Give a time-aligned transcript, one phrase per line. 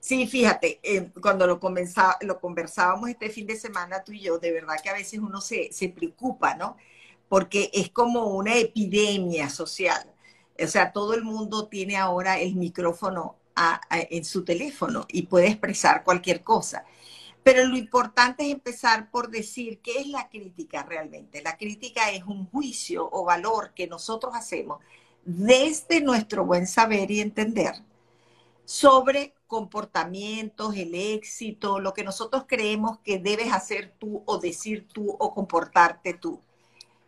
[0.00, 1.60] Sí, fíjate, eh, cuando lo,
[2.22, 5.40] lo conversábamos este fin de semana tú y yo, de verdad que a veces uno
[5.42, 6.76] se, se preocupa, ¿no?
[7.28, 10.02] Porque es como una epidemia social.
[10.62, 13.36] O sea, todo el mundo tiene ahora el micrófono
[13.90, 16.84] en su teléfono y puede expresar cualquier cosa.
[17.42, 21.42] Pero lo importante es empezar por decir qué es la crítica realmente.
[21.42, 24.80] La crítica es un juicio o valor que nosotros hacemos
[25.24, 27.74] desde nuestro buen saber y entender
[28.64, 35.10] sobre comportamientos, el éxito, lo que nosotros creemos que debes hacer tú o decir tú
[35.18, 36.40] o comportarte tú,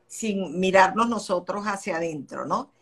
[0.08, 2.72] sin mirarnos nosotros hacia adentro, ¿no?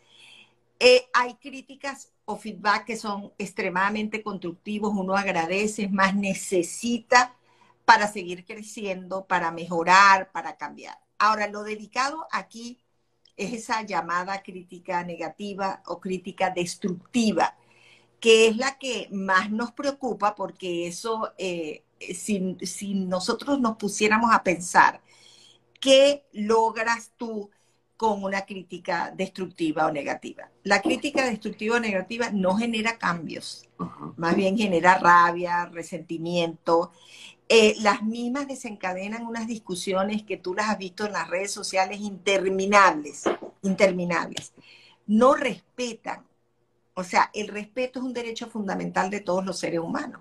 [0.79, 7.37] Eh, hay críticas o feedback que son extremadamente constructivos, uno agradece, más necesita
[7.85, 10.99] para seguir creciendo, para mejorar, para cambiar.
[11.19, 12.81] Ahora, lo delicado aquí
[13.37, 17.59] es esa llamada crítica negativa o crítica destructiva,
[18.21, 21.85] que es la que más nos preocupa porque eso, eh,
[22.15, 25.01] si, si nosotros nos pusiéramos a pensar,
[25.81, 27.51] ¿qué logras tú
[28.01, 30.49] con una crítica destructiva o negativa.
[30.63, 33.69] La crítica destructiva o negativa no genera cambios,
[34.17, 36.93] más bien genera rabia, resentimiento.
[37.47, 42.01] Eh, las mismas desencadenan unas discusiones que tú las has visto en las redes sociales
[42.01, 43.25] interminables,
[43.61, 44.55] interminables.
[45.07, 46.25] No respetan.
[47.01, 50.21] O sea, el respeto es un derecho fundamental de todos los seres humanos.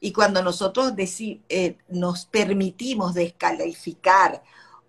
[0.00, 4.42] Y cuando nosotros eh, nos permitimos descalificar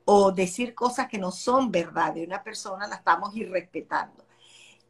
[0.06, 4.26] o decir cosas que no son verdad de una persona, la estamos irrespetando.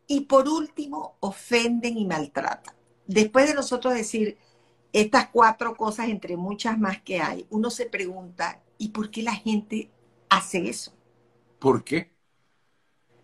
[0.05, 2.75] Y por último, ofenden y maltratan.
[3.08, 4.38] Después de nosotros decir
[4.94, 9.33] estas cuatro cosas, entre muchas más que hay, uno se pregunta, ¿y por qué la
[9.33, 9.89] gente
[10.30, 10.94] hace eso?
[11.58, 12.11] ¿Por qué?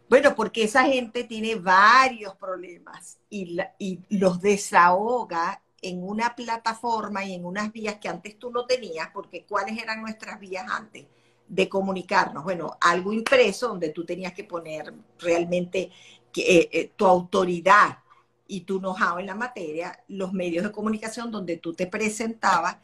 [0.10, 7.34] Bueno, porque esa gente tiene varios problemas y, y los desahoga en una plataforma y
[7.34, 11.06] en unas vías que antes tú no tenías, porque ¿cuáles eran nuestras vías antes?
[11.48, 12.44] de comunicarnos.
[12.44, 15.92] Bueno, algo impreso donde tú tenías que poner realmente
[16.36, 18.00] eh, eh, tu autoridad
[18.48, 22.78] y tu know-how en la materia, los medios de comunicación donde tú te presentabas,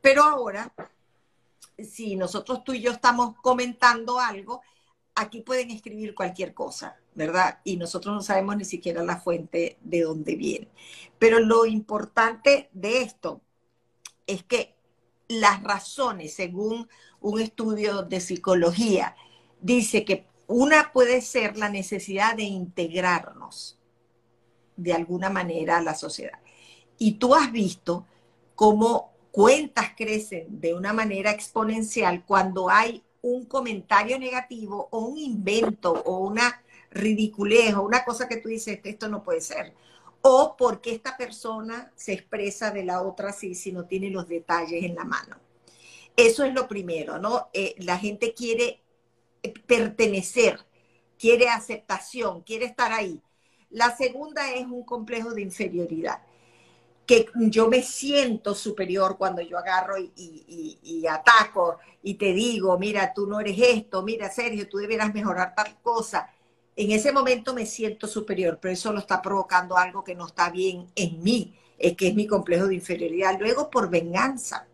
[0.00, 0.72] pero ahora,
[1.78, 4.62] si nosotros tú y yo estamos comentando algo,
[5.20, 7.60] aquí pueden escribir cualquier cosa, ¿verdad?
[7.64, 10.68] Y nosotros no sabemos ni siquiera la fuente de dónde viene.
[11.18, 13.40] Pero lo importante de esto
[14.26, 14.74] es que
[15.28, 16.88] las razones, según
[17.20, 19.14] un estudio de psicología,
[19.60, 23.78] dice que una puede ser la necesidad de integrarnos
[24.76, 26.38] de alguna manera a la sociedad.
[26.98, 28.06] Y tú has visto
[28.54, 35.92] cómo cuentas crecen de una manera exponencial cuando hay un comentario negativo o un invento
[35.92, 39.74] o una ridiculez o una cosa que tú dices, esto no puede ser
[40.22, 44.84] o porque esta persona se expresa de la otra así si no tiene los detalles
[44.84, 45.36] en la mano.
[46.16, 47.48] Eso es lo primero, ¿no?
[47.52, 48.82] Eh, la gente quiere
[49.42, 50.60] eh, pertenecer,
[51.18, 53.22] quiere aceptación, quiere estar ahí.
[53.70, 56.22] La segunda es un complejo de inferioridad,
[57.10, 63.26] que yo me siento superior cuando yo agarro y, ataco y te digo, mira, tú
[63.26, 66.30] no eres esto, mira, Sergio, tú deberás mejorar tal cosa
[66.76, 70.50] en ese momento me siento superior, pero eso lo está provocando algo que no está
[70.50, 73.38] bien en mí, es que es mi complejo de inferioridad.
[73.38, 74.66] Luego por venganza.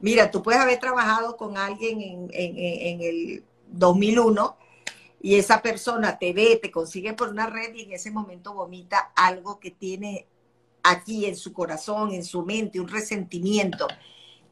[0.00, 4.56] Mira, tú puedes haber trabajado con alguien en, en el 2001
[5.20, 9.12] y esa persona te ve, te consigue por una red y en ese momento vomita
[9.16, 10.26] algo que tiene
[10.90, 13.86] aquí en su corazón, en su mente, un resentimiento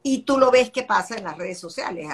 [0.08, 2.06] y tú lo ves que pasa en las redes sociales.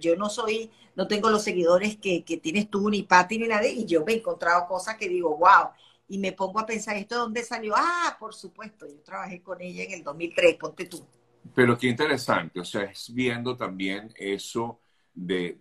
[0.00, 3.86] yo no soy, no tengo los seguidores que, tienes tú, ni Patti, ni nadie, y
[3.86, 5.68] yo me he encontrado cosas que digo, wow,
[6.08, 7.74] y me pongo a pensar, ¿esto de dónde salió?
[7.76, 11.06] Ah, por supuesto, yo trabajé con ella en el 2003, ponte tú.
[11.54, 14.80] Pero qué interesante, o sea, es viendo también eso
[15.14, 15.56] de,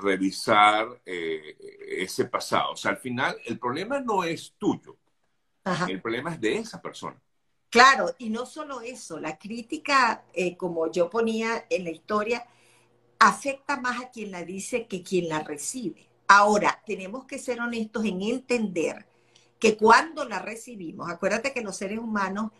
[0.00, 1.56] revisar eh,
[1.88, 2.74] ese pasado.
[2.74, 4.96] O sea, al final el problema no es tuyo,
[5.88, 7.20] el problema es de esa persona.
[7.68, 12.44] Claro, y no solo eso, la crítica, eh, como yo ponía en la historia,
[13.18, 16.08] afecta más a quien la dice que quien la recibe.
[16.26, 19.06] Ahora, tenemos que ser honestos en entender
[19.58, 22.50] que cuando la recibimos, acuérdate que los seres humanos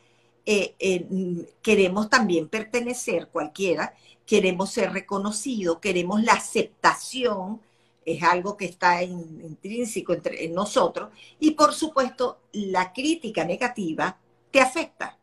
[0.46, 3.94] eh, eh, queremos también pertenecer, cualquiera,
[4.26, 7.60] queremos ser reconocidos, queremos la aceptación,
[8.04, 14.18] es algo que está intrínseco entre, en nosotros, y por supuesto la crítica negativa
[14.50, 15.16] te afecta.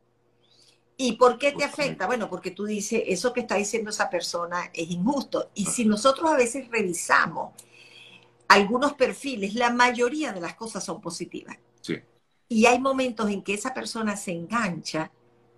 [1.00, 2.07] ¿Y por qué te afecta?
[2.07, 5.51] Bueno, porque tú dices, eso que está diciendo esa persona es injusto.
[5.53, 7.53] Y si nosotros a veces revisamos
[8.47, 11.56] algunos perfiles, la mayoría de las cosas son positivas.
[11.81, 12.00] Sí.
[12.50, 15.12] Y hay momentos en que esa persona se engancha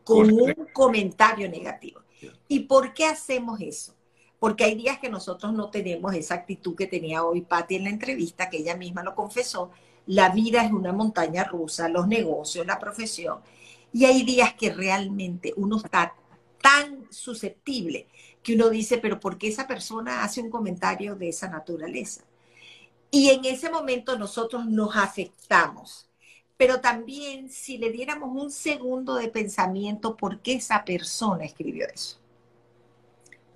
[0.03, 2.01] con un comentario negativo.
[2.49, 3.95] ¿Y por qué hacemos eso?
[4.39, 7.89] Porque hay días que nosotros no tenemos esa actitud que tenía hoy Patti en la
[7.89, 9.71] entrevista, que ella misma lo confesó.
[10.07, 13.39] La vida es una montaña rusa, los negocios, la profesión.
[13.91, 16.15] Y hay días que realmente uno está
[16.61, 18.07] tan susceptible
[18.43, 22.21] que uno dice, pero ¿por qué esa persona hace un comentario de esa naturaleza?
[23.11, 26.07] Y en ese momento nosotros nos afectamos.
[26.57, 32.17] Pero también si le diéramos un segundo de pensamiento, ¿por qué esa persona escribió eso?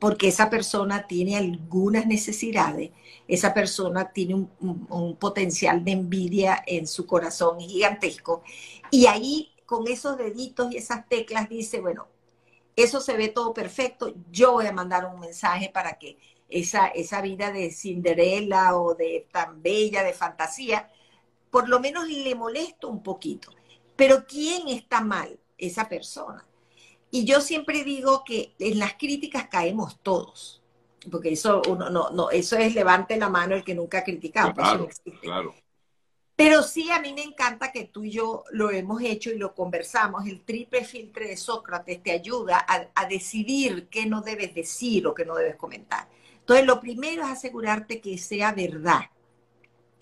[0.03, 2.91] Porque esa persona tiene algunas necesidades,
[3.25, 8.43] esa persona tiene un, potencial de envidia en su corazón gigantesco.
[8.91, 12.09] Y ahí con esos deditos y esas teclas dice, bueno,
[12.75, 16.17] eso se ve todo perfecto, yo voy a mandar un mensaje para que
[16.49, 20.91] esa, esa vida de Cinderella o de tan bella, de fantasía,
[21.49, 23.51] por lo menos le molesto un poquito.
[23.95, 25.39] Pero ¿quién está mal?
[25.57, 26.45] Esa persona.
[27.15, 30.63] Y yo siempre digo que en las críticas caemos todos,
[31.11, 34.51] porque eso uno no, no eso es levante la mano el que nunca ha criticado.
[34.51, 34.89] Claro,
[35.21, 35.53] claro.
[36.35, 39.53] Pero sí, a mí me encanta que tú y yo lo hemos hecho y lo
[39.53, 40.25] conversamos.
[40.25, 45.23] El triple filtre de Sócrates te ayuda a, decidir qué no debes decir o qué
[45.23, 46.09] no debes comentar.
[46.39, 49.01] Entonces, lo primero es asegurarte que sea verdad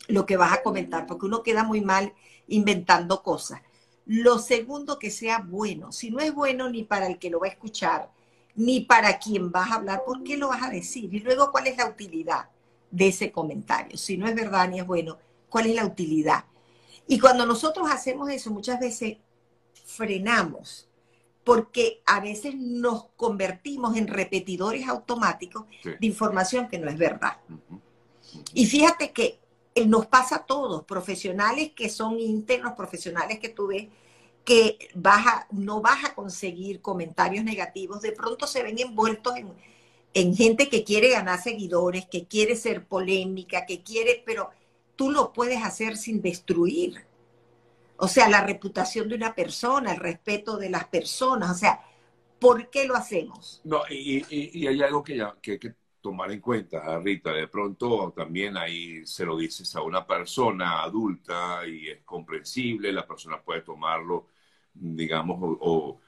[0.07, 2.13] lo que vas a comentar, porque uno queda muy mal
[2.47, 3.61] inventando cosas.
[4.05, 5.91] Lo segundo, que sea bueno.
[5.91, 8.09] Si no es bueno ni para el que lo va a escuchar,
[8.55, 11.13] ni para quien vas a hablar, ¿por qué lo vas a decir?
[11.13, 12.49] Y luego, ¿cuál es la utilidad
[12.89, 13.97] de ese comentario?
[13.97, 15.17] Si no es verdad ni es bueno
[15.49, 16.45] cuál es la utilidad.
[17.07, 19.17] Y cuando nosotros hacemos eso, muchas veces
[19.85, 20.87] frenamos,
[21.43, 27.37] porque a veces nos convertimos en repetidores automáticos de información que no es verdad.
[28.53, 29.40] Y fíjate que
[29.87, 33.87] nos pasa a todos, profesionales que son íntegros, profesionales que tú ves
[34.43, 39.53] que vas no vas a conseguir comentarios negativos, de pronto se ven envueltos en,
[40.13, 44.49] en gente que quiere ganar seguidores, que quiere ser polémica, que quiere, pero
[44.95, 47.05] tú lo puedes hacer sin destruir.
[47.97, 51.51] O sea, la reputación de una persona, el respeto de las personas.
[51.51, 51.81] O sea,
[52.39, 53.61] ¿por qué lo hacemos?
[53.63, 54.23] No, y,
[54.65, 55.59] hay algo que, ya, que
[56.01, 57.31] tomar en cuenta, Rita.
[57.33, 63.07] De pronto también ahí se lo dices a una persona adulta y es comprensible, la
[63.07, 64.27] persona puede tomarlo,
[64.73, 65.99] digamos, o,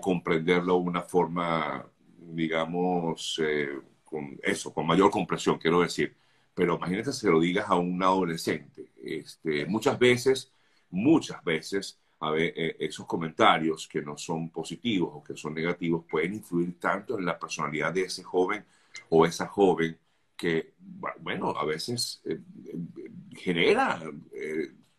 [0.00, 1.84] comprenderlo de una forma,
[2.18, 6.16] digamos, eh, con eso, con mayor comprensión, quiero decir
[6.58, 8.90] pero imagínate si lo digas a un adolescente.
[9.00, 10.50] Este, muchas veces,
[10.90, 16.04] muchas veces, a ver, eh, esos comentarios que no son positivos o que son negativos
[16.10, 18.64] pueden influir tanto en la personalidad de ese joven
[19.08, 19.98] o esa joven
[20.36, 20.74] que,
[21.20, 24.00] bueno, a veces eh, eh, genera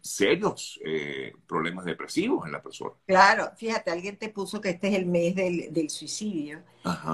[0.01, 0.79] serios
[1.45, 2.91] problemas depresivos en la persona.
[3.05, 6.63] Claro, fíjate, alguien te puso que este es el mes del, suicidio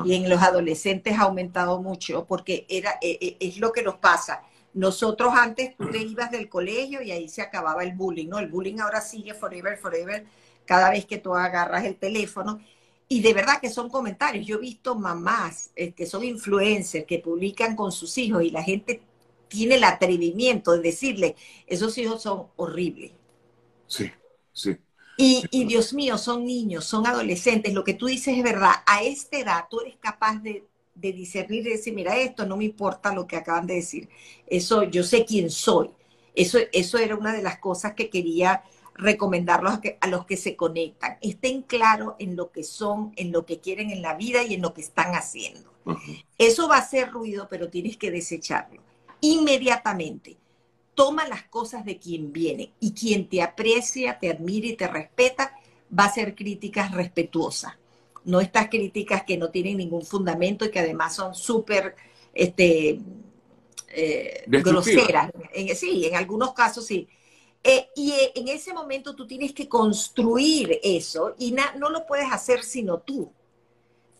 [0.05, 4.43] y en los adolescentes ha aumentado mucho porque era, es lo que nos pasa.
[4.75, 8.39] Nosotros antes tú te ibas del colegio y ahí se acababa el bullying, ¿no?
[8.39, 10.25] El bullying ahora sigue forever, forever,
[10.65, 12.59] cada vez que tú agarras el teléfono.
[13.07, 14.45] Y de verdad que son comentarios.
[14.45, 19.01] Yo he visto mamás que son influencers, que publican con sus hijos y la gente
[19.47, 21.35] tiene el atrevimiento de decirle,
[21.67, 23.11] esos hijos son horribles.
[23.87, 24.11] Sí,
[24.51, 24.77] sí.
[25.17, 27.73] Y, Dios mío, son niños, son adolescentes.
[27.73, 28.73] Lo que tú dices es verdad.
[28.85, 33.13] A esta edad tú eres capaz de, discernir y decir, mira, esto no me importa
[33.13, 34.09] lo que acaban de decir.
[34.47, 35.91] Eso, yo sé quién soy.
[36.33, 38.63] Eso, eso era una de las cosas que quería
[38.95, 41.17] recomendarlos a, a los que se conectan.
[41.21, 44.61] Estén claros en lo que son, en lo que quieren en la vida y en
[44.61, 45.71] lo que están haciendo.
[46.37, 48.81] Eso va a ser ruido, pero tienes que desecharlo
[49.21, 50.37] inmediatamente.
[50.93, 55.53] Toma las cosas de quien viene y quien te aprecia, te admira y te respeta
[55.97, 57.73] va a hacer críticas respetuosas.
[58.23, 61.95] No estas críticas que no tienen ningún fundamento y que además son súper
[62.33, 62.99] este,
[63.89, 65.31] eh, groseras.
[65.75, 67.07] sí, en algunos casos sí.
[67.67, 72.31] Eh, y eh, en ese momento tú tienes que construir eso y no lo puedes
[72.31, 73.31] hacer sino tú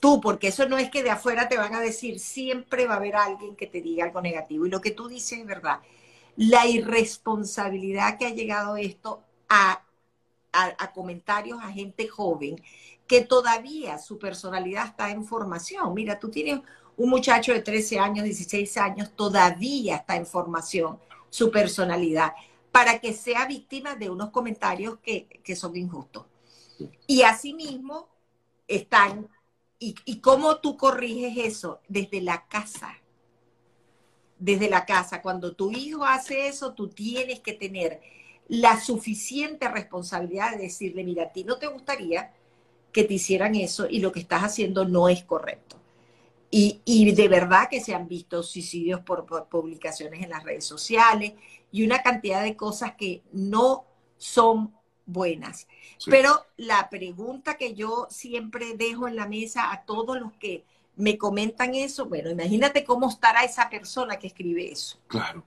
[0.06, 2.98] tú, porque eso no es que de afuera te van a decir, siempre va a
[2.98, 4.68] haber alguien que te diga algo negativo.
[4.68, 5.80] Y lo que tú dices es verdad.
[6.36, 9.82] La irresponsabilidad que ha llegado esto a,
[10.52, 12.62] a, comentarios a gente joven
[13.08, 15.92] que todavía su personalidad está en formación.
[15.96, 16.62] Mira, tú tienes
[16.98, 21.00] un muchacho de 13 años, 16 años, todavía está en formación
[21.32, 22.34] su personalidad
[22.76, 26.26] para que sea víctima de unos comentarios que, que son injustos.
[27.08, 28.10] Y asimismo
[28.68, 29.30] están
[29.78, 31.82] ¿Y, cómo tú corriges eso?
[31.88, 32.98] Desde la casa.
[34.40, 35.22] Desde la casa.
[35.22, 38.02] Cuando tu hijo hace eso, tú tienes que tener
[38.48, 42.34] la suficiente responsabilidad de decirle, mira, a ti no te gustaría
[42.92, 45.78] que te hicieran eso y lo que estás haciendo no es correcto.
[46.58, 51.34] Y, y de verdad que se han visto suicidios por, publicaciones en las redes sociales
[51.70, 53.84] y una cantidad de cosas que no
[54.18, 54.74] son
[55.06, 55.68] buenas.
[56.06, 60.64] Pero la pregunta que yo siempre dejo en la mesa a todos los que
[60.96, 64.98] me comentan eso, bueno, imagínate cómo estará esa persona que escribe eso.
[65.08, 65.46] Claro.